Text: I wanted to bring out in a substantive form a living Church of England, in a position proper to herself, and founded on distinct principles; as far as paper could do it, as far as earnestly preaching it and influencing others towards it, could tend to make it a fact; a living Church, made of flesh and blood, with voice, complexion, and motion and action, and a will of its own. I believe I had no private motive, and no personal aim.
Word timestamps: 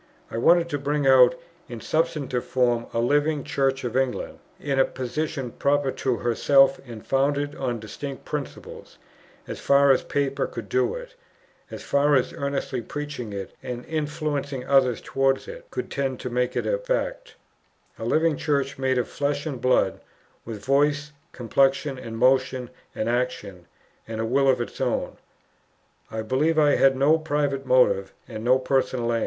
I 0.31 0.37
wanted 0.39 0.67
to 0.69 0.79
bring 0.79 1.05
out 1.05 1.39
in 1.69 1.77
a 1.77 1.81
substantive 1.83 2.43
form 2.43 2.87
a 2.91 2.97
living 2.99 3.43
Church 3.43 3.83
of 3.83 3.95
England, 3.95 4.39
in 4.59 4.79
a 4.79 4.83
position 4.83 5.51
proper 5.51 5.91
to 5.91 6.15
herself, 6.17 6.79
and 6.87 7.05
founded 7.05 7.53
on 7.53 7.79
distinct 7.79 8.25
principles; 8.25 8.97
as 9.47 9.59
far 9.59 9.91
as 9.91 10.01
paper 10.01 10.47
could 10.47 10.69
do 10.69 10.95
it, 10.95 11.13
as 11.69 11.83
far 11.83 12.15
as 12.15 12.33
earnestly 12.33 12.81
preaching 12.81 13.31
it 13.31 13.53
and 13.61 13.85
influencing 13.85 14.65
others 14.65 15.01
towards 15.01 15.47
it, 15.47 15.69
could 15.69 15.91
tend 15.91 16.19
to 16.21 16.31
make 16.31 16.55
it 16.55 16.65
a 16.65 16.79
fact; 16.79 17.35
a 17.99 18.03
living 18.03 18.35
Church, 18.37 18.79
made 18.79 18.97
of 18.97 19.07
flesh 19.07 19.45
and 19.45 19.61
blood, 19.61 20.01
with 20.45 20.65
voice, 20.65 21.11
complexion, 21.31 21.99
and 21.99 22.17
motion 22.17 22.71
and 22.95 23.07
action, 23.07 23.67
and 24.07 24.19
a 24.19 24.25
will 24.25 24.49
of 24.49 24.59
its 24.59 24.81
own. 24.81 25.17
I 26.09 26.23
believe 26.23 26.57
I 26.57 26.73
had 26.77 26.97
no 26.97 27.19
private 27.19 27.67
motive, 27.67 28.15
and 28.27 28.43
no 28.43 28.57
personal 28.57 29.13
aim. 29.13 29.19